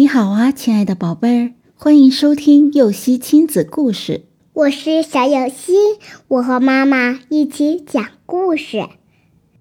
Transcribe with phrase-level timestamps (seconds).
[0.00, 4.24] 你好啊，亲爱的宝贝儿，欢迎收听幼熙亲子故事。
[4.54, 5.74] 我是小幼熙，
[6.26, 8.88] 我和妈妈一起讲故事。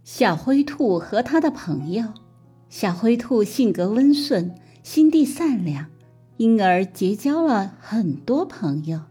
[0.06, 2.06] 小灰兔和他的朋友。
[2.70, 5.88] 小灰兔性格温顺，心地善良，
[6.38, 9.02] 因而结交了很多朋友。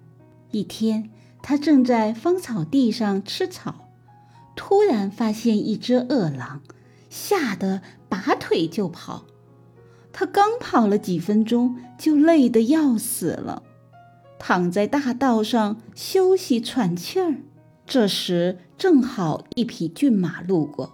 [0.51, 1.11] 一天，
[1.43, 3.91] 它正在芳草地上吃草，
[4.57, 6.63] 突然发现一只饿狼，
[7.11, 9.27] 吓得拔腿就跑。
[10.19, 13.63] 他刚跑了几分钟，就累得要死了，
[14.37, 17.37] 躺在大道上休息喘气儿。
[17.87, 20.91] 这时，正好一匹骏马路过，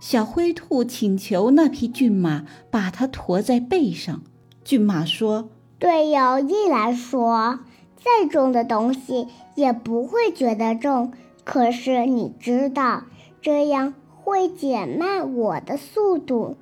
[0.00, 4.22] 小灰兔请求那匹骏马把它驮在背上。
[4.64, 7.60] 骏马说：“对友谊来说，
[7.98, 11.12] 再重的东西也不会觉得重。
[11.44, 13.02] 可是你知道，
[13.42, 16.56] 这样会减慢我的速度。”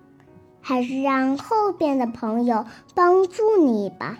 [0.66, 2.64] 还是让后边的朋友
[2.94, 4.18] 帮助你吧。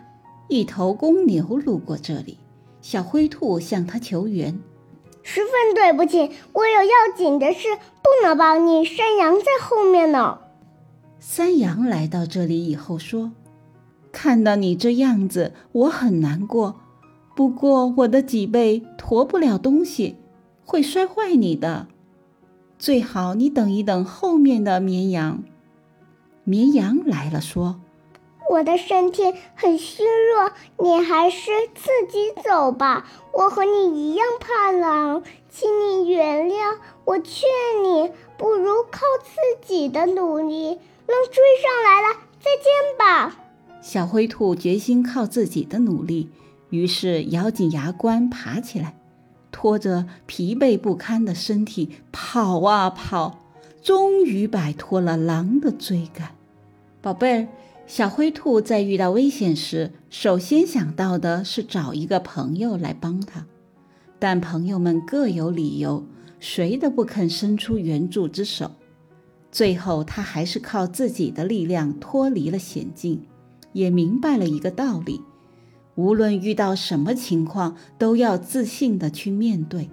[0.48, 2.37] 一头公牛路过这里，
[2.83, 4.61] 小灰兔向他求援
[5.25, 7.69] ：“十分对不起，我有要紧的事，
[8.03, 8.84] 不能帮你。
[8.84, 10.39] 山羊在后面呢。”
[11.19, 13.33] 山羊来到这里以后说
[14.12, 16.75] ：“看到你这样子，我很难过。
[17.34, 20.17] 不过我的脊背驮不了东西，
[20.67, 21.86] 会摔坏你的。
[22.79, 25.42] 最好你等一等后面的绵羊。”
[26.45, 27.81] 绵羊来了，说
[28.50, 29.23] ：“我的身体
[29.55, 33.06] 很虚弱，你还是自己走吧。
[33.33, 36.77] 我和你一样怕狼，请你原谅。
[37.06, 37.48] 我劝
[37.83, 40.78] 你，不如靠自己的努力。
[41.06, 43.36] 狼追上来了，再见吧。”
[43.81, 46.31] 小灰兔决心靠自己的努力，
[46.70, 48.97] 于是咬紧牙关爬起来，
[49.51, 53.39] 拖着疲惫不堪的身体跑啊跑。
[53.84, 56.30] 终于摆脱了狼的追赶，
[57.02, 57.48] 宝贝儿，
[57.86, 63.44] 小灰兔在遇到危险时，首先想到的是找一个朋友来帮他，
[64.18, 66.02] 但朋友们各有理由，
[66.40, 68.70] 谁都不肯伸出援助之手。
[69.52, 73.20] 最后，他还是靠自己的力量脱离了险境，
[73.74, 75.20] 也明白了一个道理：
[75.94, 79.90] 无论遇到什么情况，都要自信的去面对，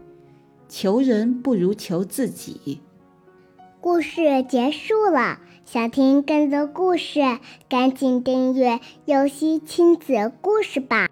[0.70, 2.80] 求人不如求自己。
[3.82, 7.20] 故事结束了，想听更多故事，
[7.68, 11.08] 赶紧订阅“游戏亲子故事”吧。